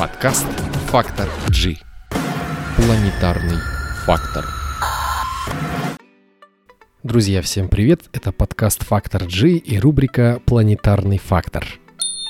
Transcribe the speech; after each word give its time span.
Подкаст 0.00 0.46
«Фактор 0.86 1.28
G». 1.50 1.76
Планетарный 2.76 3.58
фактор. 4.06 4.46
Друзья, 7.02 7.42
всем 7.42 7.68
привет! 7.68 8.04
Это 8.14 8.32
подкаст 8.32 8.82
«Фактор 8.84 9.26
G» 9.26 9.50
и 9.58 9.78
рубрика 9.78 10.40
«Планетарный 10.46 11.18
фактор». 11.18 11.66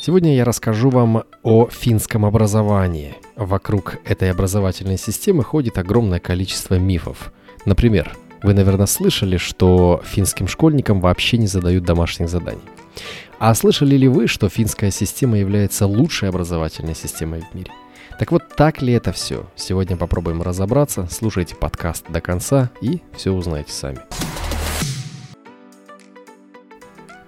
Сегодня 0.03 0.35
я 0.35 0.45
расскажу 0.45 0.91
вам 0.91 1.23
о 1.45 1.69
финском 1.69 2.25
образовании. 2.25 3.15
Вокруг 3.37 3.99
этой 4.05 4.33
образовательной 4.33 4.99
системы 4.99 5.45
ходит 5.45 5.79
огромное 5.79 6.19
количество 6.19 6.75
мифов. 6.75 7.33
Например, 7.67 8.17
вы, 8.43 8.53
наверное, 8.53 8.87
слышали, 8.87 9.37
что 9.37 10.03
финским 10.05 10.49
школьникам 10.49 11.01
вообще 11.01 11.39
не 11.39 11.47
задают 11.47 11.85
домашних 11.85 12.31
заданий. 12.31 12.59
А 13.41 13.55
слышали 13.55 13.97
ли 13.97 14.07
вы, 14.07 14.27
что 14.27 14.51
финская 14.51 14.91
система 14.91 15.39
является 15.39 15.87
лучшей 15.87 16.29
образовательной 16.29 16.95
системой 16.95 17.41
в 17.41 17.55
мире? 17.55 17.73
Так 18.19 18.33
вот, 18.33 18.43
так 18.55 18.83
ли 18.83 18.93
это 18.93 19.13
все? 19.13 19.49
Сегодня 19.57 19.97
попробуем 19.97 20.43
разобраться. 20.43 21.09
Слушайте 21.11 21.57
подкаст 21.57 22.05
до 22.11 22.21
конца 22.21 22.71
и 22.83 23.01
все 23.17 23.33
узнаете 23.33 23.73
сами. 23.73 24.01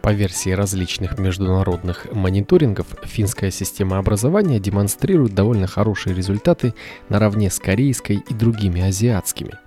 По 0.03 0.13
версии 0.13 0.51
различных 0.51 1.19
международных 1.19 2.13
мониторингов, 2.13 2.89
финская 3.05 3.51
система 3.51 3.97
образования 3.97 4.61
демонстрирует 4.61 5.35
довольно 5.35 5.67
хорошие 5.67 6.15
результаты 6.15 6.75
наравне 7.09 7.51
с 7.51 7.59
корейской 7.59 8.17
и 8.17 8.35
другими 8.35 8.83
азиатскими– 8.83 9.53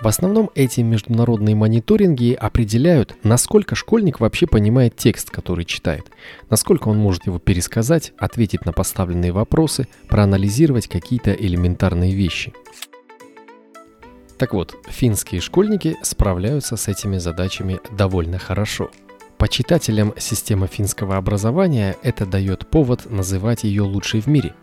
в 0.00 0.06
основном 0.06 0.50
эти 0.54 0.80
международные 0.80 1.56
мониторинги 1.56 2.32
определяют, 2.32 3.16
насколько 3.24 3.74
школьник 3.74 4.20
вообще 4.20 4.46
понимает 4.46 4.96
текст, 4.96 5.30
который 5.30 5.64
читает, 5.64 6.06
насколько 6.50 6.88
он 6.88 6.98
может 6.98 7.26
его 7.26 7.40
пересказать, 7.40 8.12
ответить 8.16 8.64
на 8.64 8.72
поставленные 8.72 9.32
вопросы, 9.32 9.88
проанализировать 10.08 10.86
какие-то 10.86 11.32
элементарные 11.32 12.14
вещи. 12.14 12.52
Так 14.38 14.54
вот, 14.54 14.76
финские 14.88 15.40
школьники 15.40 15.96
справляются 16.02 16.76
с 16.76 16.86
этими 16.86 17.18
задачами 17.18 17.80
довольно 17.90 18.38
хорошо. 18.38 18.92
Почитателям 19.36 20.14
системы 20.16 20.68
финского 20.68 21.16
образования 21.16 21.96
это 22.04 22.24
дает 22.24 22.68
повод 22.68 23.10
называть 23.10 23.64
ее 23.64 23.82
лучшей 23.82 24.20
в 24.20 24.28
мире. 24.28 24.54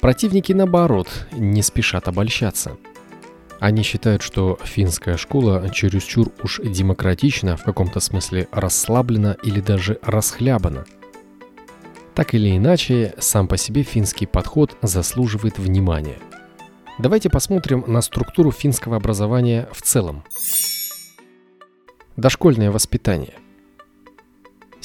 Противники, 0.00 0.52
наоборот, 0.52 1.08
не 1.32 1.62
спешат 1.62 2.06
обольщаться– 2.06 2.76
они 3.60 3.82
считают, 3.82 4.22
что 4.22 4.58
финская 4.62 5.16
школа 5.16 5.68
чересчур 5.70 6.30
уж 6.42 6.60
демократична, 6.62 7.56
в 7.56 7.64
каком-то 7.64 8.00
смысле 8.00 8.48
расслаблена 8.52 9.36
или 9.42 9.60
даже 9.60 9.98
расхлябана. 10.02 10.84
Так 12.14 12.34
или 12.34 12.56
иначе, 12.56 13.14
сам 13.18 13.46
по 13.48 13.56
себе 13.56 13.82
финский 13.82 14.26
подход 14.26 14.76
заслуживает 14.82 15.58
внимания. 15.58 16.18
Давайте 16.98 17.28
посмотрим 17.28 17.84
на 17.86 18.00
структуру 18.00 18.50
финского 18.50 18.96
образования 18.96 19.68
в 19.72 19.82
целом. 19.82 20.24
Дошкольное 22.16 22.70
воспитание. 22.70 23.34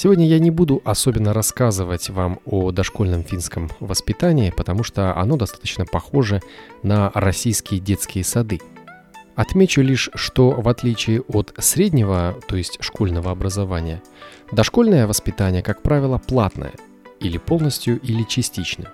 Сегодня 0.02 0.26
я 0.26 0.40
не 0.40 0.50
буду 0.50 0.82
особенно 0.84 1.32
рассказывать 1.32 2.10
вам 2.10 2.40
о 2.46 2.72
дошкольном 2.72 3.24
финском 3.24 3.70
воспитании, 3.80 4.50
потому 4.50 4.82
что 4.84 5.16
оно 5.16 5.38
достаточно 5.38 5.86
похоже 5.86 6.42
на 6.82 7.12
российские 7.14 7.80
детские 7.80 8.24
сады. 8.24 8.62
Отмечу 9.36 9.82
лишь, 9.82 10.10
что 10.16 10.50
в 10.50 10.68
отличие 10.70 11.22
от 11.22 11.54
среднего, 11.60 12.36
то 12.48 12.56
есть 12.56 12.80
школьного 12.82 13.30
образования, 13.30 14.02
дошкольное 14.52 15.06
воспитание, 15.06 15.62
как 15.62 15.84
правило, 15.84 16.18
платное, 16.18 16.72
или 17.20 17.38
полностью, 17.38 18.00
или 18.00 18.24
частично. 18.24 18.92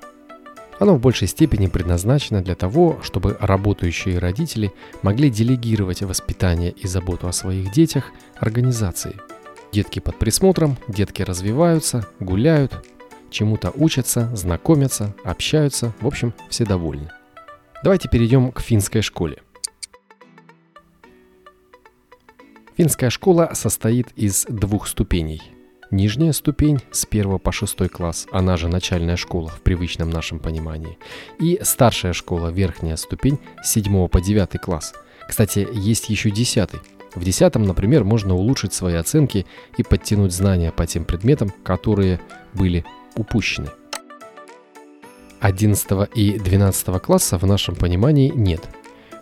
Оно 0.78 0.96
в 0.96 1.00
большей 1.00 1.30
степени 1.30 1.68
предназначено 1.68 2.42
для 2.42 2.56
того, 2.56 3.00
чтобы 3.02 3.38
работающие 3.40 4.20
родители 4.20 4.74
могли 5.04 5.30
делегировать 5.30 6.02
воспитание 6.02 6.72
и 6.72 6.86
заботу 6.86 7.30
о 7.30 7.32
своих 7.32 7.72
детях 7.72 8.12
организации– 8.42 9.16
Детки 9.72 10.00
под 10.00 10.18
присмотром, 10.18 10.78
детки 10.88 11.22
развиваются, 11.22 12.08
гуляют, 12.20 12.86
чему-то 13.30 13.72
учатся, 13.76 14.34
знакомятся, 14.36 15.16
общаются, 15.24 15.94
в 16.00 16.08
общем, 16.08 16.34
все 16.50 16.66
довольны. 16.66 17.12
Давайте 17.84 18.10
перейдем 18.10 18.52
к 18.52 18.62
финской 18.62 19.02
школе. 19.02 19.42
Финская 22.78 23.10
школа 23.10 23.52
состоит 23.54 24.08
из 24.16 24.46
двух 24.48 24.88
ступеней. 24.88 25.42
Нижняя 25.90 26.34
ступень 26.34 26.80
с 26.92 27.08
1 27.10 27.40
по 27.40 27.52
6 27.52 27.88
класс, 27.90 28.28
она 28.32 28.58
же 28.58 28.68
начальная 28.68 29.16
школа 29.16 29.50
в 29.50 29.62
привычном 29.62 30.10
нашем 30.10 30.40
понимании. 30.40 30.98
И 31.40 31.60
старшая 31.64 32.14
школа, 32.14 32.50
верхняя 32.50 32.98
ступень 32.98 33.40
с 33.64 33.72
7 33.72 34.08
по 34.10 34.22
9 34.22 34.62
класс. 34.62 34.94
Кстати, 35.28 35.68
есть 35.72 36.10
еще 36.10 36.30
10 36.30 36.70
в 37.16 37.24
десятом, 37.24 37.64
например, 37.64 38.04
можно 38.04 38.36
улучшить 38.36 38.74
свои 38.74 38.96
оценки 38.96 39.46
и 39.78 39.84
подтянуть 39.84 40.34
знания 40.34 40.72
по 40.72 40.86
тем 40.86 41.06
предметам, 41.06 41.52
которые 41.64 42.20
были 42.54 42.86
упущены. 43.16 43.70
11 45.40 46.10
и 46.16 46.40
12 46.40 47.02
класса 47.02 47.38
в 47.38 47.46
нашем 47.46 47.76
понимании 47.76 48.32
нет. 48.34 48.68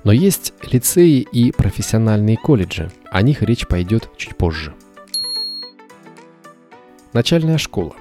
Но 0.03 0.12
есть 0.12 0.53
лицеи 0.72 1.22
и 1.22 1.51
профессиональные 1.51 2.38
колледжи. 2.38 2.91
О 3.12 3.22
них 3.22 3.41
речь 3.41 3.68
пойдет 3.68 4.09
чуть 4.17 4.35
позже. 4.38 4.73
Начальная 7.12 7.57
школа. 7.57 7.96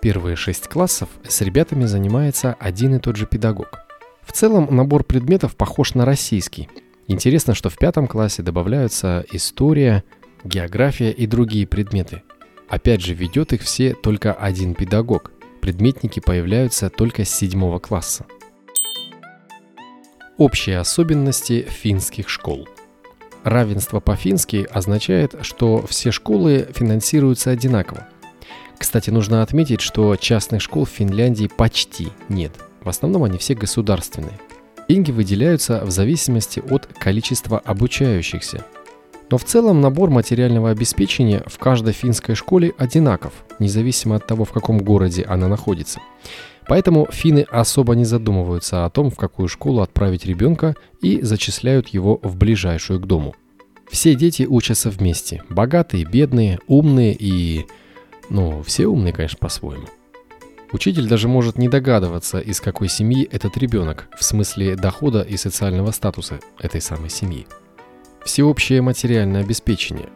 Первые 0.00 0.36
шесть 0.36 0.68
классов 0.68 1.08
с 1.26 1.40
ребятами 1.40 1.86
занимается 1.86 2.56
один 2.60 2.94
и 2.94 2.98
тот 2.98 3.16
же 3.16 3.26
педагог. 3.26 3.80
В 4.22 4.32
целом 4.32 4.68
набор 4.74 5.02
предметов 5.04 5.56
похож 5.56 5.94
на 5.94 6.04
российский– 6.04 6.68
Интересно, 7.06 7.54
что 7.54 7.68
в 7.68 7.76
пятом 7.76 8.06
классе 8.06 8.42
добавляются 8.42 9.24
история, 9.30 10.04
география 10.42 11.10
и 11.10 11.26
другие 11.26 11.66
предметы. 11.66 12.22
Опять 12.68 13.02
же, 13.02 13.14
ведет 13.14 13.52
их 13.52 13.62
все 13.62 13.94
только 13.94 14.32
один 14.32 14.74
педагог. 14.74 15.32
Предметники 15.60 16.20
появляются 16.20 16.90
только 16.90 17.24
с 17.24 17.30
седьмого 17.30 17.78
класса. 17.78 18.26
Общие 20.38 20.78
особенности 20.78 21.66
финских 21.68 22.28
школ. 22.28 22.68
Равенство 23.44 24.00
по-фински 24.00 24.66
означает, 24.70 25.34
что 25.42 25.86
все 25.86 26.10
школы 26.10 26.68
финансируются 26.74 27.50
одинаково. 27.50 28.08
Кстати, 28.78 29.10
нужно 29.10 29.42
отметить, 29.42 29.80
что 29.80 30.16
частных 30.16 30.62
школ 30.62 30.86
в 30.86 30.90
Финляндии 30.90 31.46
почти 31.54 32.08
нет. 32.28 32.52
В 32.82 32.88
основном 32.88 33.24
они 33.24 33.38
все 33.38 33.54
государственные. 33.54 34.38
Деньги 34.88 35.10
выделяются 35.10 35.84
в 35.84 35.90
зависимости 35.90 36.62
от 36.70 36.86
количества 36.86 37.58
обучающихся. 37.58 38.64
Но 39.30 39.38
в 39.38 39.44
целом 39.44 39.80
набор 39.80 40.10
материального 40.10 40.70
обеспечения 40.70 41.42
в 41.46 41.58
каждой 41.58 41.94
финской 41.94 42.34
школе 42.34 42.74
одинаков, 42.76 43.32
независимо 43.58 44.16
от 44.16 44.26
того, 44.26 44.44
в 44.44 44.52
каком 44.52 44.78
городе 44.78 45.24
она 45.24 45.48
находится. 45.48 46.00
Поэтому 46.68 47.08
финны 47.10 47.46
особо 47.50 47.94
не 47.94 48.04
задумываются 48.04 48.84
о 48.84 48.90
том, 48.90 49.10
в 49.10 49.16
какую 49.16 49.48
школу 49.48 49.80
отправить 49.80 50.26
ребенка 50.26 50.74
и 51.02 51.20
зачисляют 51.22 51.88
его 51.88 52.20
в 52.22 52.36
ближайшую 52.36 53.00
к 53.00 53.06
дому. 53.06 53.34
Все 53.90 54.14
дети 54.14 54.44
учатся 54.48 54.90
вместе. 54.90 55.42
Богатые, 55.48 56.04
бедные, 56.04 56.58
умные 56.66 57.14
и... 57.18 57.66
Ну, 58.30 58.62
все 58.62 58.86
умные, 58.86 59.12
конечно, 59.12 59.38
по-своему. 59.38 59.86
Учитель 60.74 61.06
даже 61.06 61.28
может 61.28 61.56
не 61.56 61.68
догадываться, 61.68 62.40
из 62.40 62.60
какой 62.60 62.88
семьи 62.88 63.28
этот 63.30 63.56
ребенок, 63.56 64.08
в 64.18 64.24
смысле 64.24 64.74
дохода 64.74 65.22
и 65.22 65.36
социального 65.36 65.92
статуса 65.92 66.40
этой 66.58 66.80
самой 66.80 67.10
семьи. 67.10 67.46
Всеобщее 68.24 68.82
материальное 68.82 69.42
обеспечение. 69.42 70.08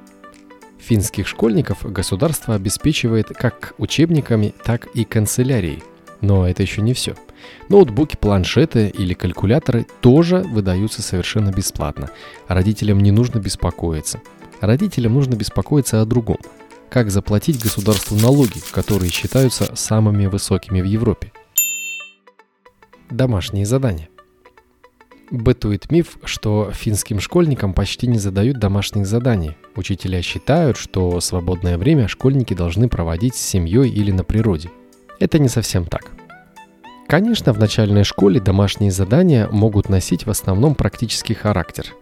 Финских 0.80 1.28
школьников 1.28 1.84
государство 1.84 2.56
обеспечивает 2.56 3.28
как 3.28 3.74
учебниками, 3.78 4.52
так 4.64 4.86
и 4.96 5.04
канцелярией. 5.04 5.84
Но 6.22 6.48
это 6.48 6.62
еще 6.62 6.82
не 6.82 6.92
все. 6.92 7.14
Ноутбуки, 7.68 8.16
планшеты 8.16 8.88
или 8.88 9.14
калькуляторы 9.14 9.86
тоже 10.00 10.38
выдаются 10.38 11.02
совершенно 11.02 11.52
бесплатно. 11.52 12.10
Родителям 12.48 12.98
не 12.98 13.12
нужно 13.12 13.38
беспокоиться. 13.38 14.20
Родителям 14.60 15.14
нужно 15.14 15.36
беспокоиться 15.36 16.02
о 16.02 16.04
другом– 16.04 16.38
как 16.90 17.10
заплатить 17.10 17.62
государству 17.62 18.16
налоги, 18.16 18.60
которые 18.72 19.10
считаются 19.10 19.74
самыми 19.74 20.26
высокими 20.26 20.80
в 20.80 20.84
Европе. 20.84 21.32
Домашние 23.10 23.66
задания. 23.66 24.08
Бытует 25.30 25.90
миф, 25.90 26.16
что 26.24 26.70
финским 26.72 27.20
школьникам 27.20 27.74
почти 27.74 28.06
не 28.06 28.18
задают 28.18 28.58
домашних 28.58 29.06
заданий. 29.06 29.56
Учителя 29.76 30.22
считают, 30.22 30.78
что 30.78 31.20
свободное 31.20 31.76
время 31.76 32.08
школьники 32.08 32.54
должны 32.54 32.88
проводить 32.88 33.34
с 33.34 33.40
семьей 33.40 33.90
или 33.90 34.10
на 34.10 34.24
природе. 34.24 34.70
Это 35.20 35.38
не 35.38 35.48
совсем 35.48 35.84
так. 35.84 36.06
Конечно, 37.06 37.52
в 37.52 37.58
начальной 37.58 38.04
школе 38.04 38.40
домашние 38.40 38.90
задания 38.90 39.48
могут 39.48 39.88
носить 39.88 40.26
в 40.26 40.30
основном 40.30 40.74
практический 40.74 41.34
характер. 41.34 41.94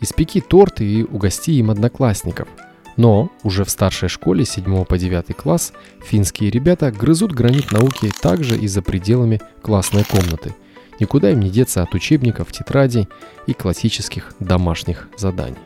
Испеки 0.00 0.40
торт 0.40 0.80
и 0.80 1.04
угости 1.04 1.52
им 1.52 1.70
одноклассников– 1.70 2.48
Но 2.96 3.30
уже 3.42 3.64
в 3.64 3.70
старшей 3.70 4.08
школе 4.08 4.44
7 4.44 4.84
по 4.84 4.98
9 4.98 5.36
класс 5.36 5.72
финские 6.04 6.50
ребята 6.50 6.90
грызут 6.92 7.32
гранит 7.32 7.72
науки 7.72 8.10
также 8.20 8.56
и 8.56 8.68
за 8.68 8.82
пределами 8.82 9.40
классной 9.62 10.04
комнаты. 10.04 10.54
Никуда 11.00 11.30
им 11.30 11.40
не 11.40 11.50
деться 11.50 11.82
от 11.82 11.94
учебников, 11.94 12.52
тетрадей 12.52 13.08
и 13.46 13.52
классических 13.52 14.32
домашних 14.38 15.08
заданий. 15.16 15.58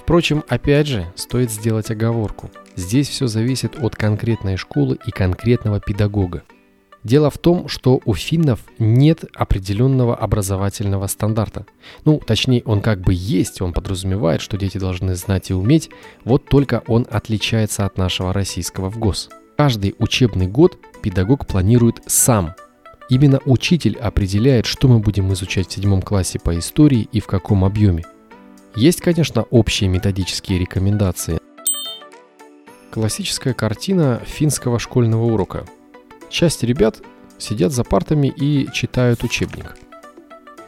Впрочем, 0.00 0.44
опять 0.48 0.86
же, 0.86 1.12
стоит 1.14 1.50
сделать 1.50 1.90
оговорку. 1.90 2.50
Здесь 2.76 3.08
все 3.08 3.26
зависит 3.26 3.76
от 3.80 3.96
конкретной 3.96 4.56
школы 4.56 4.98
и 5.06 5.10
конкретного 5.10 5.80
педагога. 5.80 6.42
Дело 7.06 7.30
в 7.30 7.38
том, 7.38 7.68
что 7.68 8.00
у 8.04 8.14
финнов 8.14 8.64
нет 8.80 9.26
определенного 9.32 10.16
образовательного 10.16 11.06
стандарта. 11.06 11.64
Ну, 12.04 12.18
точнее, 12.18 12.64
он 12.64 12.80
как 12.80 13.00
бы 13.00 13.14
есть, 13.14 13.62
он 13.62 13.72
подразумевает, 13.72 14.40
что 14.40 14.56
дети 14.56 14.78
должны 14.78 15.14
знать 15.14 15.50
и 15.50 15.54
уметь, 15.54 15.88
вот 16.24 16.46
только 16.46 16.82
он 16.88 17.06
отличается 17.08 17.86
от 17.86 17.96
нашего 17.96 18.32
российского 18.32 18.90
в 18.90 18.98
ГОС. 18.98 19.28
Каждый 19.56 19.94
учебный 20.00 20.48
год 20.48 20.80
педагог 21.00 21.46
планирует 21.46 22.02
сам. 22.06 22.54
Именно 23.08 23.38
учитель 23.44 23.96
определяет, 23.98 24.66
что 24.66 24.88
мы 24.88 24.98
будем 24.98 25.32
изучать 25.32 25.68
в 25.68 25.72
седьмом 25.72 26.02
классе 26.02 26.40
по 26.40 26.58
истории 26.58 27.08
и 27.12 27.20
в 27.20 27.28
каком 27.28 27.64
объеме. 27.64 28.02
Есть, 28.74 29.00
конечно, 29.00 29.42
общие 29.42 29.88
методические 29.88 30.58
рекомендации. 30.58 31.38
Классическая 32.90 33.54
картина 33.54 34.20
финского 34.26 34.80
школьного 34.80 35.26
урока– 35.26 35.66
Часть 36.30 36.62
ребят 36.62 37.02
сидят 37.38 37.72
за 37.72 37.84
партами 37.84 38.28
и 38.28 38.68
читают 38.72 39.22
учебник. 39.24 39.76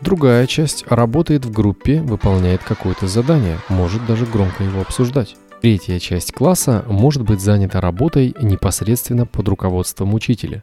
Другая 0.01 0.47
часть 0.47 0.87
работает 0.87 1.45
в 1.45 1.53
группе, 1.53 2.01
выполняет 2.01 2.63
какое-то 2.63 3.09
задание, 3.09 3.59
может 3.69 4.07
даже 4.07 4.27
громко 4.27 4.63
его 4.63 4.81
обсуждать. 4.81 5.37
Третья 5.61 5.99
часть 5.99 6.33
класса 6.33 6.85
может 6.89 7.23
быть 7.23 7.41
занята 7.41 7.81
работой 7.81 8.35
непосредственно 8.41 9.27
под 9.27 9.49
руководством 9.49 10.15
учителя. 10.15 10.63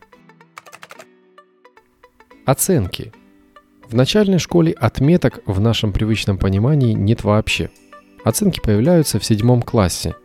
Оценки. 2.46 3.12
В 3.90 3.94
начальной 3.94 4.40
школе 4.40 4.72
отметок 4.72 5.42
в 5.46 5.60
нашем 5.60 5.92
привычном 5.92 6.38
понимании 6.38 6.94
нет 6.94 7.24
вообще. 7.24 7.70
Оценки 8.24 8.62
появляются 8.62 9.20
в 9.20 9.26
седьмом 9.26 9.62
классе. 9.62 10.16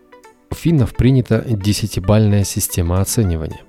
У 0.50 0.54
финнов 0.54 0.94
принята 0.94 1.44
десятибальная 1.48 2.44
система 2.44 3.00
оценивания. 3.00 3.60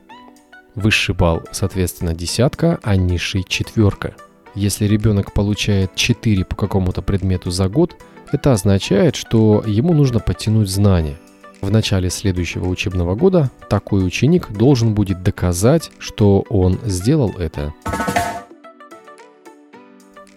Высший 0.76 1.14
балл, 1.14 1.44
соответственно, 1.52 2.14
десятка, 2.14 2.80
а 2.82 2.96
низший 2.96 3.44
четверка. 3.44 4.16
Если 4.56 4.86
ребенок 4.86 5.34
получает 5.34 5.96
4 5.96 6.46
по 6.46 6.56
какому-то 6.56 7.02
предмету 7.02 7.52
за 7.52 7.68
год, 7.68 7.96
это 8.32 8.54
означает, 8.54 9.16
что 9.16 9.64
ему 9.66 9.94
нужно 9.94 10.20
подтянуть 10.20 10.70
знания. 10.70 11.18
В 11.60 11.70
начале 11.70 12.10
следующего 12.10 12.68
учебного 12.68 13.16
года 13.16 13.52
такой 13.70 14.06
ученик 14.06 14.52
должен 14.52 14.94
будет 14.94 15.22
доказать, 15.24 15.92
что 16.00 16.46
он 16.50 16.80
сделал 16.86 17.32
это. 17.38 17.74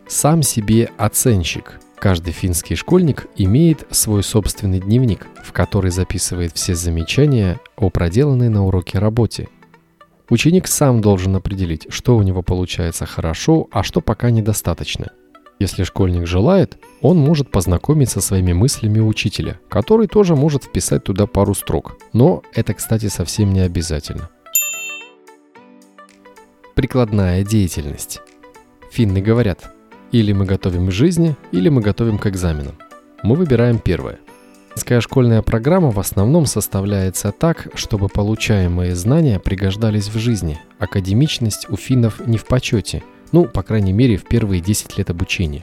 Сам 0.09 0.43
себе 0.43 0.91
оценщик. 0.99 1.81
Каждый 1.97 2.33
финский 2.33 2.75
школьник 2.75 3.27
имеет 3.37 3.87
свой 3.91 4.23
собственный 4.23 4.81
дневник, 4.81 5.27
в 5.43 5.53
который 5.53 5.91
записывает 5.91 6.53
все 6.55 6.75
замечания 6.75 7.59
о 7.77 7.89
проделанной 7.89 8.49
на 8.49 8.67
уроке 8.67 8.99
работе– 8.99 9.49
Ученик 10.35 10.67
сам 10.67 11.01
должен 11.01 11.37
определить, 11.37 11.87
что 11.91 12.17
у 12.17 12.23
него 12.23 12.43
получается 12.43 13.07
хорошо, 13.07 13.69
а 13.71 13.85
что 13.85 14.01
пока 14.01 14.31
недостаточно. 14.33 15.13
Если 15.61 15.85
школьник 15.85 16.27
желает, 16.27 16.77
он 17.01 17.19
может 17.19 17.53
познакомиться 17.53 18.21
со 18.21 18.27
своими 18.27 18.53
мыслями 18.53 18.99
учителя, 18.99 19.61
который 19.69 20.09
тоже 20.09 20.35
может 20.35 20.65
вписать 20.65 21.05
туда 21.05 21.29
пару 21.29 21.55
строк. 21.55 21.99
Но 22.13 22.43
это, 22.53 22.75
кстати, 22.75 23.07
совсем 23.07 23.53
не 23.53 23.61
обязательно. 23.61 24.29
Прикладная 26.75 27.45
деятельность. 27.45 28.21
Финны 28.91 29.23
говорят, 29.23 29.73
или 30.11 30.33
мы 30.33 30.47
готовим 30.47 30.89
к 30.89 30.91
жизни, 30.91 31.37
или 31.53 31.69
мы 31.69 31.81
готовим 31.81 32.19
к 32.19 32.27
экзаменам. 32.27 32.75
Мы 33.23 33.37
выбираем 33.37 33.79
первое. 33.79 34.19
Финская 34.75 35.01
школьная 35.01 35.41
программа 35.41 35.93
в 35.93 36.01
основном 36.01 36.47
составляется 36.47 37.31
так, 37.31 37.69
чтобы 37.77 38.09
получаемые 38.09 38.97
знания 38.97 39.39
пригождались 39.39 40.09
в 40.09 40.19
жизни. 40.19 40.59
Академичность 40.81 41.71
у 41.71 41.77
финнов 41.77 42.27
не 42.27 42.39
в 42.39 42.47
почете, 42.47 43.05
ну, 43.31 43.45
по 43.45 43.63
крайней 43.63 43.93
мере, 43.93 44.17
в 44.17 44.25
первые 44.25 44.61
10 44.61 44.99
лет 44.99 45.11
обучения. 45.11 45.63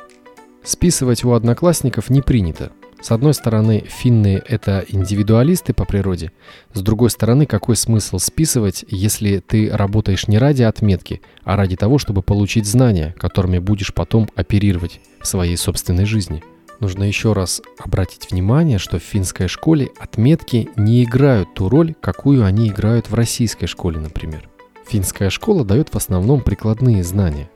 Списывать 0.64 1.26
у 1.26 1.34
одноклассников 1.34 2.10
не 2.10 2.22
принято. 2.22 2.72
С 3.02 3.12
одной 3.12 3.34
стороны, 3.34 3.84
финны– 3.86 4.42
это 4.48 4.86
индивидуалисты 4.88 5.74
по 5.74 5.84
природе. 5.84 6.32
С 6.74 6.82
другой 6.82 7.10
стороны, 7.10 7.46
какой 7.46 7.76
смысл 7.76 8.18
списывать, 8.18 8.86
если 8.88 9.40
ты 9.40 9.70
работаешь 9.70 10.30
не 10.30 10.38
ради 10.38 10.64
отметки, 10.64 11.22
а 11.44 11.58
ради 11.58 11.76
того, 11.76 11.98
чтобы 11.98 12.22
получить 12.22 12.66
знания, 12.66 13.14
которыми 13.20 13.60
будешь 13.60 13.94
потом 13.94 14.30
оперировать 14.36 15.02
в 15.20 15.28
своей 15.28 15.58
собственной 15.58 16.06
жизни– 16.06 16.42
Нужно 16.82 17.04
еще 17.04 17.34
раз 17.34 17.62
обратить 17.78 18.32
внимание, 18.32 18.80
что 18.80 18.98
в 18.98 19.04
финской 19.04 19.48
школе 19.48 19.92
отметки 20.00 20.68
не 20.76 21.04
играют 21.04 21.54
ту 21.54 21.70
роль, 21.70 21.94
какую 22.02 22.44
они 22.44 22.70
играют 22.70 23.08
в 23.08 23.14
российской 23.14 23.68
школе, 23.68 24.00
например. 24.00 24.50
Финская 24.88 25.30
школа 25.30 25.64
дает 25.64 25.90
в 25.90 25.96
основном 25.96 26.42
прикладные 26.42 27.04
знания. 27.04 27.52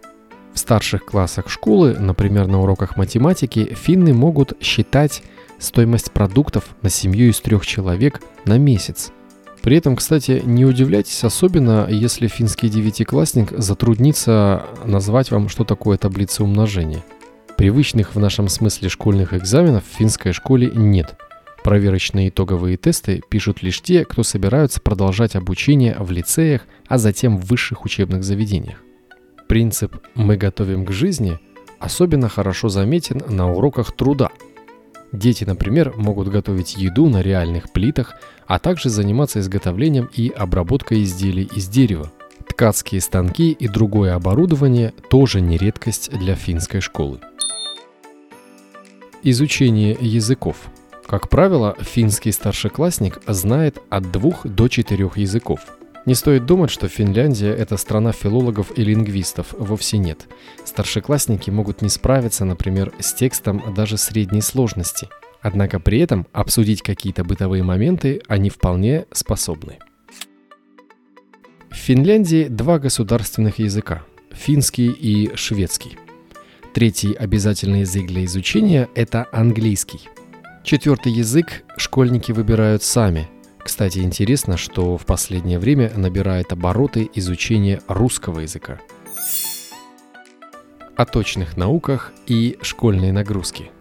В 0.54 0.60
старших 0.60 1.06
классах 1.06 1.50
школы, 1.50 1.98
например, 2.00 2.46
на 2.46 2.62
уроках 2.62 2.98
математики, 2.98 3.74
финны 3.74 4.14
могут 4.14 4.54
считать 4.62 5.24
стоимость 5.58 6.12
продуктов 6.12 6.76
на 6.84 6.92
семью 6.92 7.32
из 7.32 7.42
трех 7.42 7.66
человек 7.66 8.22
на 8.46 8.60
месяц. 8.60 9.12
При 9.64 9.78
этом, 9.78 9.96
кстати, 9.96 10.44
не 10.46 10.66
удивляйтесь 10.66 11.24
особенно, 11.24 11.88
если 11.90 12.28
финский 12.28 12.70
девятиклассник 12.70 13.50
затруднится 13.58 14.68
назвать 14.86 15.32
вам, 15.32 15.50
что 15.50 15.64
такое 15.64 15.98
таблица 15.98 16.44
умножения– 16.44 17.04
Привычных 17.58 18.16
в 18.16 18.20
нашем 18.20 18.50
смысле 18.50 18.90
школьных 18.90 19.34
экзаменов 19.34 19.86
в 19.86 19.96
финской 19.96 20.34
школе 20.34 20.70
нет. 20.74 21.16
Проверочные 21.64 22.30
итоговые 22.30 22.76
тесты 22.76 23.22
пишут 23.30 23.64
лишь 23.64 23.82
те, 23.82 24.04
кто 24.04 24.24
собираются 24.24 24.82
продолжать 24.82 25.36
обучение 25.36 25.96
в 25.98 26.12
лицеях, 26.12 26.64
а 26.88 26.98
затем 26.98 27.38
в 27.38 27.46
высших 27.46 27.86
учебных 27.86 28.24
заведениях. 28.24 28.84
Принцип 29.48 29.96
«мы 30.16 30.36
готовим 30.38 30.86
к 30.86 30.92
жизни» 30.92 31.40
особенно 31.80 32.30
хорошо 32.30 32.70
заметен 32.70 33.22
на 33.28 33.52
уроках 33.52 33.96
труда. 33.96 34.30
Дети, 35.12 35.44
например, 35.44 35.94
могут 35.96 36.28
готовить 36.28 36.76
еду 36.76 37.08
на 37.10 37.22
реальных 37.22 37.72
плитах, 37.72 38.16
а 38.48 38.60
также 38.60 38.90
заниматься 38.90 39.40
изготовлением 39.40 40.10
и 40.14 40.30
обработкой 40.30 41.04
изделий 41.04 41.50
из 41.56 41.68
дерева. 41.68 42.12
Ткацкие 42.50 43.02
станки 43.02 43.52
и 43.52 43.68
другое 43.68 44.16
оборудование 44.16 44.94
тоже 45.10 45.42
не 45.42 45.58
редкость 45.58 46.12
для 46.12 46.36
финской 46.36 46.82
школы. 46.82 47.20
Изучение 49.28 49.98
языков. 50.00 50.56
Как 51.08 51.30
правило, 51.30 51.76
финский 51.80 52.32
старшеклассник 52.32 53.20
знает 53.26 53.80
от 53.90 54.12
двух 54.12 54.46
до 54.46 54.68
четырех 54.68 55.18
языков. 55.18 55.62
Не 56.06 56.14
стоит 56.14 56.46
думать, 56.46 56.70
что 56.70 56.88
Финляндия– 56.88 57.52
это 57.58 57.76
страна 57.78 58.12
филологов 58.12 58.78
и 58.78 58.84
лингвистов. 58.84 59.56
Вовсе 59.58 59.98
нет. 59.98 60.28
Старшеклассники 60.64 61.50
могут 61.50 61.82
не 61.82 61.90
справиться, 61.90 62.46
например, 62.46 62.94
с 63.00 63.16
текстом 63.16 63.74
даже 63.74 63.98
средней 63.98 64.42
сложности. 64.42 65.10
Однако 65.42 65.80
при 65.80 66.02
этом 66.02 66.28
обсудить 66.32 66.84
какие-то 66.84 67.24
бытовые 67.24 67.64
моменты 67.64 68.22
они 68.28 68.52
вполне 68.52 69.08
способны. 69.12 69.80
В 71.72 71.76
Финляндии 71.76 72.44
два 72.48 72.78
государственных 72.78 73.58
языка– 73.58 74.04
финский 74.32 74.92
и 74.92 75.36
шведский. 75.36 75.98
Третий 76.76 77.14
обязательный 77.14 77.80
язык 77.80 78.06
для 78.06 78.26
изучения– 78.26 78.90
это 78.96 79.28
английский. 79.32 80.10
Четвертый 80.66 81.14
язык 81.14 81.64
школьники 81.78 82.34
выбирают 82.34 82.84
сами. 82.84 83.30
Кстати, 83.60 84.00
интересно, 84.00 84.58
что 84.58 84.98
в 84.98 85.06
последнее 85.06 85.58
время 85.58 85.94
набирает 85.96 86.52
обороты 86.52 87.10
изучение 87.14 87.80
русского 87.88 88.42
языка. 88.42 88.82
О 90.98 91.06
точных 91.06 91.56
науках 91.56 92.12
и 92.28 92.58
школьной 92.62 93.14
нагрузке. 93.14 93.72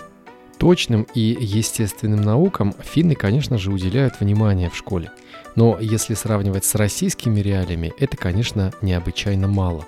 Точным 0.59 1.05
и 1.15 1.37
естественным 1.41 2.21
наукам 2.21 2.77
финны, 2.81 3.17
конечно 3.17 3.59
же, 3.59 3.73
уделяют 3.73 4.21
внимание 4.21 4.71
в 4.71 4.77
школе. 4.77 5.11
Но 5.57 5.81
если 5.81 6.15
сравнивать 6.15 6.65
с 6.65 6.77
российскими 6.77 7.41
реалиями, 7.41 7.93
это, 7.99 8.17
конечно, 8.17 8.73
необычайно 8.83 9.49
мало. 9.49 9.85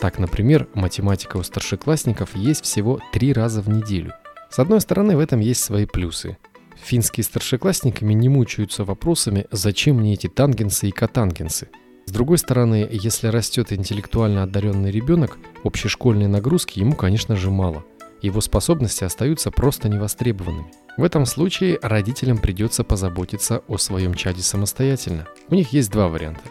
Так, 0.00 0.18
например, 0.18 0.68
математика 0.74 1.36
у 1.38 1.42
старшеклассников 1.42 2.36
есть 2.36 2.64
всего 2.64 3.00
три 3.12 3.32
раза 3.32 3.60
в 3.62 3.68
неделю. 3.68 4.12
С 4.50 4.58
одной 4.58 4.80
стороны, 4.80 5.16
в 5.16 5.20
этом 5.20 5.40
есть 5.40 5.62
свои 5.62 5.86
плюсы. 5.86 6.38
Финские 6.82 7.24
старшеклассниками 7.24 8.14
не 8.14 8.28
мучаются 8.28 8.84
вопросами, 8.84 9.46
зачем 9.50 9.96
мне 9.96 10.14
эти 10.14 10.28
тангенсы 10.28 10.88
и 10.88 10.92
котангенсы. 10.92 11.68
С 12.06 12.12
другой 12.12 12.38
стороны, 12.38 12.88
если 12.90 13.26
растет 13.26 13.72
интеллектуально 13.72 14.44
одаренный 14.44 14.90
ребенок, 14.90 15.36
общешкольной 15.64 16.28
нагрузки 16.28 16.78
ему, 16.78 16.94
конечно 16.94 17.36
же, 17.36 17.50
мало. 17.50 17.84
его 18.22 18.40
способности 18.40 19.04
остаются 19.04 19.50
просто 19.50 19.88
невостребованными. 19.88 20.72
В 20.96 21.04
этом 21.04 21.26
случае 21.26 21.78
родителям 21.82 22.38
придется 22.38 22.82
позаботиться 22.82 23.62
о 23.68 23.78
своем 23.78 24.14
чаде 24.14 24.42
самостоятельно. 24.42 25.28
У 25.48 25.54
них 25.54 25.72
есть 25.72 25.90
два 25.90 26.08
варианта. 26.08 26.42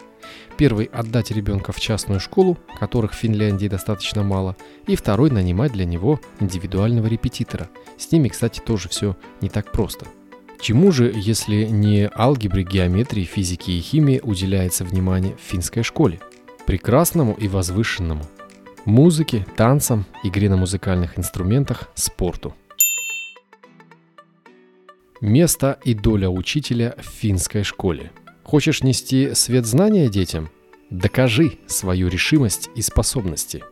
Первый– 0.58 0.86
отдать 0.92 1.30
ребенка 1.30 1.70
в 1.70 1.78
частную 1.78 2.18
школу, 2.18 2.58
которых 2.80 3.12
в 3.12 3.16
Финляндии 3.16 3.68
достаточно 3.68 4.24
мало, 4.24 4.56
и 4.88 4.96
второй– 4.96 5.30
нанимать 5.32 5.72
для 5.72 5.84
него 5.84 6.20
индивидуального 6.40 7.06
репетитора. 7.06 7.68
С 7.96 8.10
ними, 8.10 8.28
кстати, 8.28 8.58
тоже 8.58 8.88
все 8.88 9.16
не 9.40 9.48
так 9.48 9.70
просто. 9.70 10.06
Чему 10.60 10.90
же, 10.90 11.12
если 11.14 11.66
не 11.66 12.10
алгебре, 12.12 12.64
геометрии, 12.64 13.22
физике 13.22 13.70
и 13.70 13.80
химии 13.80 14.20
уделяется 14.20 14.84
внимание 14.84 15.36
в 15.36 15.40
финской 15.40 15.84
школе? 15.84 16.18
Прекрасному 16.66 17.34
и 17.34 17.46
возвышенному. 17.46 18.24
Музыке, 18.84 19.46
танцам, 19.56 20.06
игре 20.24 20.50
на 20.50 20.56
музыкальных 20.56 21.18
инструментах, 21.18 21.88
спорту. 21.94 22.54
Место 25.20 25.78
и 25.84 25.94
доля 25.94 26.28
учителя 26.28 26.96
в 26.98 27.06
финской 27.06 27.62
школе– 27.62 28.10
Хочешь 28.48 28.82
нести 28.82 29.34
свет 29.34 29.66
знания 29.66 30.08
детям? 30.08 30.48
Докажи 30.88 31.58
свою 31.66 32.08
решимость 32.08 32.70
и 32.74 32.80
способности. 32.80 33.62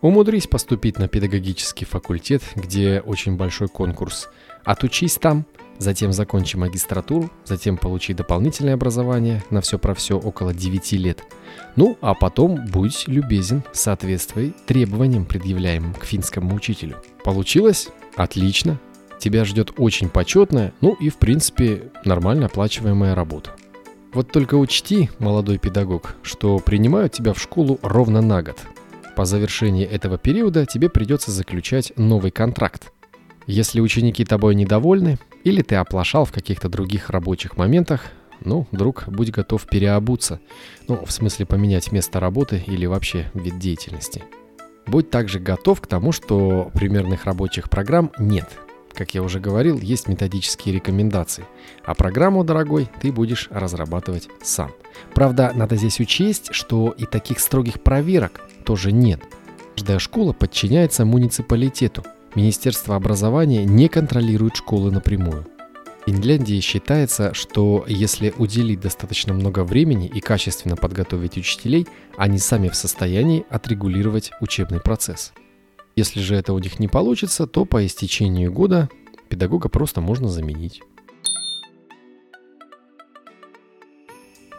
Умудрись 0.00 0.48
поступить 0.48 0.98
на 0.98 1.06
педагогический 1.06 1.84
факультет, 1.84 2.42
где 2.56 3.00
очень 3.00 3.36
большой 3.36 3.68
конкурс. 3.68 4.28
Отучись 4.64 5.18
там, 5.18 5.46
затем 5.78 6.12
закончи 6.12 6.56
магистратуру, 6.56 7.30
затем 7.44 7.76
получи 7.76 8.12
дополнительное 8.12 8.74
образование 8.74 9.44
на 9.50 9.60
все 9.60 9.78
про 9.78 9.94
все 9.94 10.18
около 10.18 10.52
9 10.52 10.92
лет. 10.94 11.22
Ну, 11.76 11.96
а 12.00 12.14
потом 12.14 12.66
будь 12.72 13.06
любезен, 13.06 13.62
соответствуй 13.72 14.52
требованиям, 14.66 15.26
предъявляемым 15.26 15.94
к 15.94 16.04
финскому 16.04 16.56
учителю. 16.56 16.96
Получилось? 17.22 17.88
Отлично. 18.16 18.80
Тебя 19.20 19.44
ждет 19.44 19.74
очень 19.76 20.08
почетная, 20.08 20.72
ну 20.80 20.94
и 20.94 21.08
в 21.08 21.18
принципе 21.18 21.92
нормально 22.04 22.46
оплачиваемая 22.46 23.14
работа. 23.14 23.52
Вот 24.14 24.30
только 24.30 24.54
учти, 24.54 25.10
молодой 25.18 25.58
педагог, 25.58 26.14
что 26.22 26.60
принимают 26.60 27.12
тебя 27.12 27.32
в 27.32 27.40
школу 27.40 27.80
ровно 27.82 28.22
на 28.22 28.44
год. 28.44 28.60
По 29.16 29.24
завершении 29.24 29.84
этого 29.84 30.18
периода 30.18 30.66
тебе 30.66 30.88
придется 30.88 31.32
заключать 31.32 31.92
новый 31.96 32.30
контракт. 32.30 32.92
Если 33.48 33.80
ученики 33.80 34.24
тобой 34.24 34.54
недовольны, 34.54 35.18
или 35.42 35.62
ты 35.62 35.74
оплошал 35.74 36.24
в 36.24 36.32
каких-то 36.32 36.68
других 36.68 37.10
рабочих 37.10 37.56
моментах, 37.56 38.04
ну, 38.44 38.68
друг, 38.70 39.04
будь 39.08 39.32
готов 39.32 39.66
переобуться. 39.66 40.38
Ну, 40.86 41.04
в 41.04 41.10
смысле 41.10 41.46
поменять 41.46 41.90
место 41.90 42.20
работы 42.20 42.62
или 42.64 42.86
вообще 42.86 43.30
вид 43.34 43.58
деятельности. 43.58 44.22
Будь 44.86 45.10
также 45.10 45.40
готов 45.40 45.80
к 45.80 45.88
тому, 45.88 46.12
что 46.12 46.70
примерных 46.72 47.24
рабочих 47.24 47.68
программ 47.68 48.12
нет– 48.18 48.48
как 48.94 49.14
я 49.14 49.22
уже 49.22 49.40
говорил, 49.40 49.78
есть 49.78 50.08
методические 50.08 50.74
рекомендации, 50.74 51.44
а 51.84 51.94
программу, 51.94 52.44
дорогой, 52.44 52.88
ты 53.00 53.12
будешь 53.12 53.48
разрабатывать 53.50 54.28
сам. 54.42 54.72
Правда, 55.14 55.52
надо 55.54 55.76
здесь 55.76 56.00
учесть, 56.00 56.48
что 56.52 56.94
и 56.96 57.04
таких 57.04 57.40
строгих 57.40 57.82
проверок 57.82 58.40
тоже 58.64 58.92
нет. 58.92 59.20
Каждая 59.74 59.98
школа 59.98 60.32
подчиняется 60.32 61.04
муниципалитету. 61.04 62.04
Министерство 62.34 62.96
образования 62.96 63.64
не 63.64 63.88
контролирует 63.88 64.56
школы 64.56 64.90
напрямую. 64.90 65.46
В 66.02 66.10
Финляндии 66.10 66.60
считается, 66.60 67.32
что 67.32 67.84
если 67.88 68.34
уделить 68.36 68.80
достаточно 68.80 69.32
много 69.32 69.64
времени 69.64 70.06
и 70.06 70.20
качественно 70.20 70.76
подготовить 70.76 71.38
учителей, 71.38 71.86
они 72.16 72.38
сами 72.38 72.68
в 72.68 72.74
состоянии 72.74 73.46
отрегулировать 73.48 74.30
учебный 74.40 74.80
процесс. 74.80 75.32
Если 75.96 76.20
же 76.20 76.34
это 76.34 76.52
у 76.52 76.58
них 76.58 76.80
не 76.80 76.88
получится, 76.88 77.46
то 77.46 77.64
по 77.64 77.84
истечению 77.86 78.52
года 78.52 78.88
педагога 79.28 79.68
просто 79.68 80.00
можно 80.00 80.28
заменить. 80.28 80.82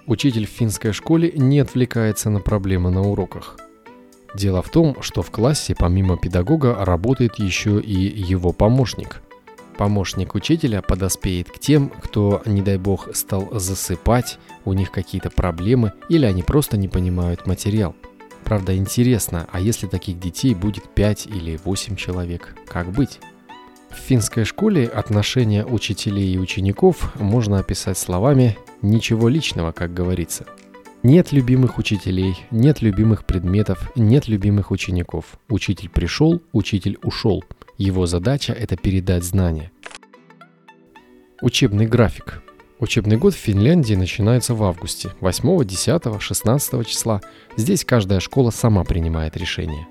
Учитель 0.07 0.45
в 0.45 0.49
финской 0.49 0.93
школе 0.93 1.33
не 1.35 1.59
отвлекается 1.59 2.29
на 2.29 2.39
проблемы 2.39 2.89
на 2.91 3.01
уроках. 3.01 3.57
Дело 4.33 4.61
в 4.61 4.69
том, 4.69 5.01
что 5.01 5.21
в 5.21 5.31
классе 5.31 5.75
помимо 5.77 6.17
педагога 6.17 6.75
работает 6.85 7.35
еще 7.39 7.79
и 7.81 7.93
его 7.93 8.53
помощник. 8.53 9.21
Помощник 9.77 10.35
учителя 10.35 10.81
подоспеет 10.81 11.49
к 11.51 11.59
тем, 11.59 11.89
кто, 11.89 12.41
не 12.45 12.61
дай 12.61 12.77
бог, 12.77 13.13
стал 13.13 13.49
засыпать, 13.59 14.37
у 14.63 14.71
них 14.71 14.91
какие-то 14.91 15.29
проблемы 15.29 15.91
или 16.07 16.25
они 16.25 16.43
просто 16.43 16.77
не 16.77 16.87
понимают 16.87 17.45
материал– 17.45 17.93
Правда, 18.45 18.77
интересно, 18.77 19.47
а 19.51 19.59
если 19.59 19.87
таких 19.87 20.19
детей 20.19 20.53
будет 20.53 20.87
5 20.93 21.25
или 21.25 21.59
8 21.63 21.95
человек, 21.95 22.55
как 22.67 22.91
быть? 22.91 23.19
В 23.89 23.95
финской 23.95 24.45
школе 24.45 24.85
отношения 24.85 25.65
учителей 25.65 26.31
и 26.31 26.37
учеников 26.37 27.11
можно 27.19 27.57
описать 27.57 27.97
словами 27.97 28.55
«ничего 28.83 29.29
личного», 29.29 29.71
как 29.71 29.95
говорится. 29.95 30.45
Нет 31.01 31.31
любимых 31.31 31.79
учителей, 31.79 32.37
нет 32.51 32.83
любимых 32.83 33.25
предметов, 33.25 33.91
нет 33.95 34.27
любимых 34.27 34.69
учеников. 34.69 35.39
Учитель 35.49 35.89
пришел, 35.89 36.39
учитель 36.51 36.99
ушел. 37.03 37.43
Его 37.79 38.05
задача– 38.05 38.53
это 38.59 38.77
передать 38.77 39.23
знания. 39.23 39.71
Учебный 41.41 41.87
график. 41.87 42.43
Учебный 42.85 43.17
год 43.17 43.33
в 43.33 43.37
Финляндии 43.37 43.95
начинается 43.95 44.53
в 44.53 44.63
августе, 44.63 45.09
8, 45.19 45.65
10, 45.65 46.21
16 46.21 46.87
числа. 46.87 47.19
Здесь 47.57 47.83
каждая 47.83 48.19
школа 48.19 48.51
сама 48.51 48.83
принимает 48.83 49.35
решение. 49.35 49.87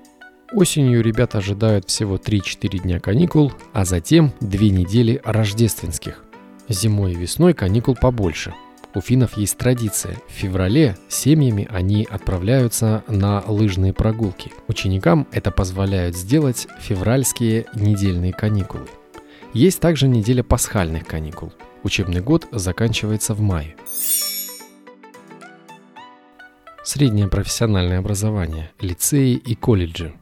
Осенью 0.53 1.03
ребят 1.03 1.35
ожидают 1.35 1.89
всего 1.89 2.15
3-4 2.15 2.83
дня 2.83 3.01
каникул, 3.01 3.51
а 3.73 3.83
затем 3.83 4.31
2 4.39 4.49
недели 4.67 5.19
рождественских. 5.25 6.23
Зимой 6.69 7.11
и 7.11 7.15
весной 7.15 7.53
каникул 7.53 7.95
побольше. 7.95 8.53
У 8.93 9.01
финнов 9.01 9.35
есть 9.35 9.57
традиция. 9.57 10.15
В 10.29 10.31
феврале 10.31 10.95
семьями 11.09 11.67
они 11.69 12.07
отправляются 12.09 13.03
на 13.09 13.43
лыжные 13.45 13.91
прогулки. 13.91 14.53
Ученикам 14.69 15.27
это 15.33 15.51
позволяет 15.51 16.15
сделать 16.15 16.69
февральские 16.79 17.65
недельные 17.75 18.31
каникулы. 18.31 18.87
Есть 19.51 19.81
также 19.81 20.07
неделя 20.07 20.43
пасхальных 20.43 21.05
каникул– 21.05 21.51
Учебный 21.85 22.19
год 22.19 22.47
заканчивается 22.51 23.35
в 23.35 23.41
мае. 23.41 23.75
Среднее 26.83 27.27
профессиональное 27.27 27.99
образование, 27.99 28.71
лицеи 28.81 29.35
и 29.35 29.53
колледжи. 29.53 30.15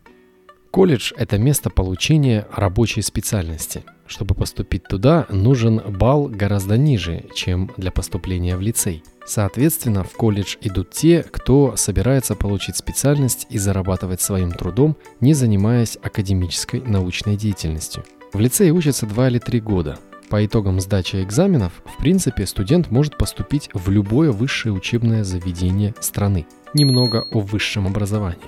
Колледж– 0.71 1.13
это 1.17 1.37
место 1.37 1.69
получения 1.69 2.45
рабочей 2.51 3.01
специальности. 3.01 3.85
Чтобы 4.07 4.35
поступить 4.35 4.83
туда, 4.89 5.25
нужен 5.29 5.77
балл 5.77 6.27
гораздо 6.27 6.75
ниже, 6.75 7.27
чем 7.33 7.71
для 7.77 7.91
поступления 7.91 8.57
в 8.57 8.61
лицей. 8.61 9.01
Соответственно, 9.25 10.03
в 10.03 10.11
колледж 10.11 10.57
идут 10.59 10.91
те, 10.91 11.23
кто 11.23 11.77
собирается 11.77 12.35
получить 12.35 12.75
специальность 12.75 13.47
и 13.49 13.57
зарабатывать 13.57 14.19
своим 14.19 14.51
трудом, 14.51 14.97
не 15.21 15.33
занимаясь 15.33 15.97
академической 16.03 16.81
научной 16.81 17.37
деятельностью. 17.37 18.03
В 18.33 18.39
лицее 18.41 18.73
учатся 18.73 19.05
2 19.05 19.29
или 19.29 19.39
3 19.39 19.61
года, 19.61 19.97
по 20.33 20.43
итогам 20.43 20.79
сдачи 20.79 21.17
экзаменов, 21.17 21.83
в 21.85 21.97
принципе, 21.97 22.47
студент 22.47 22.89
может 22.89 23.19
поступить 23.19 23.69
в 23.71 23.91
любое 23.91 24.31
высшее 24.31 24.73
учебное 24.73 25.23
заведение 25.23 25.93
страны. 25.99 26.47
Немного 26.73 27.27
о 27.29 27.39
высшем 27.39 27.85
образовании. 27.85 28.41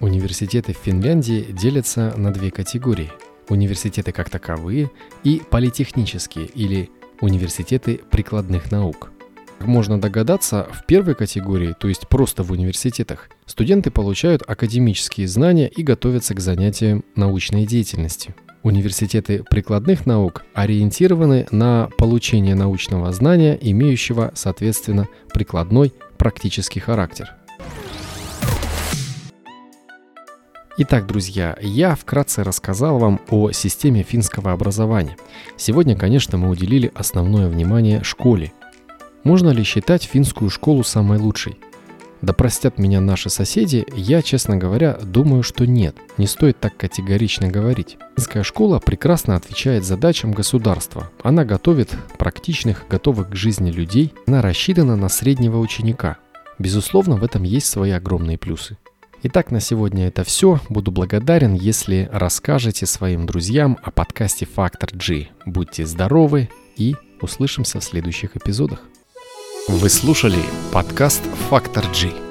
Университеты 0.00 0.74
в 0.74 0.78
Финляндии 0.78 1.46
делятся 1.52 2.14
на 2.16 2.32
две 2.32 2.50
категории. 2.50 3.12
Университеты 3.48 4.10
как 4.10 4.28
таковые 4.28 4.90
и 5.22 5.40
политехнические 5.48 6.46
или 6.46 6.90
университеты 7.20 8.00
прикладных 8.10 8.72
наук. 8.72 9.12
Как 9.60 9.68
можно 9.68 10.00
догадаться, 10.00 10.66
в 10.72 10.84
первой 10.84 11.14
категории, 11.14 11.76
то 11.78 11.86
есть 11.86 12.08
просто 12.08 12.42
в 12.42 12.50
университетах, 12.50 13.28
студенты 13.46 13.92
получают 13.92 14.42
академические 14.44 15.28
знания 15.28 15.68
и 15.68 15.84
готовятся 15.84 16.34
к 16.34 16.40
занятиям 16.40 17.04
научной 17.14 17.66
деятельностью– 17.66 18.34
Университеты 18.62 19.42
прикладных 19.48 20.04
наук 20.04 20.44
ориентированы 20.52 21.46
на 21.50 21.88
получение 21.96 22.54
научного 22.54 23.10
знания, 23.10 23.58
имеющего, 23.58 24.32
соответственно, 24.34 25.08
прикладной 25.32 25.94
практический 26.18 26.78
характер. 26.78 27.34
Итак, 30.76 31.06
друзья, 31.06 31.56
я 31.62 31.94
вкратце 31.94 32.44
рассказал 32.44 32.98
вам 32.98 33.20
о 33.30 33.50
системе 33.52 34.02
финского 34.02 34.52
образования. 34.52 35.16
Сегодня, 35.56 35.96
конечно, 35.96 36.36
мы 36.36 36.50
уделили 36.50 36.92
основное 36.94 37.48
внимание 37.48 38.02
школе. 38.02 38.52
Можно 39.24 39.50
ли 39.50 39.62
считать 39.62 40.04
финскую 40.04 40.50
школу 40.50 40.84
самой 40.84 41.18
лучшей? 41.18 41.56
Да 42.22 42.34
простят 42.34 42.78
меня 42.78 43.00
наши 43.00 43.30
соседи, 43.30 43.86
я, 43.94 44.20
честно 44.20 44.56
говоря, 44.56 44.98
думаю, 45.02 45.42
что 45.42 45.66
нет. 45.66 45.96
Не 46.18 46.26
стоит 46.26 46.60
так 46.60 46.76
категорично 46.76 47.48
говорить. 47.48 47.96
Финская 48.16 48.42
школа 48.42 48.78
прекрасно 48.78 49.36
отвечает 49.36 49.84
задачам 49.84 50.32
государства. 50.32 51.10
Она 51.22 51.44
готовит 51.44 51.96
практичных, 52.18 52.84
готовых 52.88 53.30
к 53.30 53.34
жизни 53.34 53.70
людей. 53.70 54.12
Она 54.26 54.42
рассчитана 54.42 54.96
на 54.96 55.08
среднего 55.08 55.58
ученика. 55.58 56.18
Безусловно, 56.58 57.16
в 57.16 57.24
этом 57.24 57.42
есть 57.42 57.66
свои 57.66 57.92
огромные 57.92 58.36
плюсы. 58.36 58.76
Итак, 59.22 59.50
на 59.50 59.60
сегодня 59.60 60.08
это 60.08 60.24
все. 60.24 60.60
Буду 60.68 60.90
благодарен, 60.90 61.54
если 61.54 62.08
расскажете 62.12 62.84
своим 62.84 63.26
друзьям 63.26 63.78
о 63.82 63.90
подкасте 63.90 64.46
«Фактор 64.46 64.90
G». 64.92 65.28
Будьте 65.46 65.86
здоровы 65.86 66.50
и 66.76 66.96
услышимся 67.22 67.80
в 67.80 67.84
следующих 67.84 68.36
эпизодах. 68.36 68.89
Вы 69.72 69.88
слушали 69.88 70.42
подкаст 70.72 71.22
«Фактор 71.48 71.84
G». 71.94 72.29